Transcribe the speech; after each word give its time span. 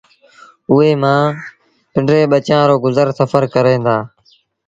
اُئي 0.71 0.91
مآݩ 1.01 1.25
پنڊري 1.91 2.23
ٻچآݩ 2.31 2.67
رو 2.69 2.75
گزر 2.85 3.07
سڦر 3.17 3.43
ڪريݩ 3.53 3.83
دآ 3.85 3.97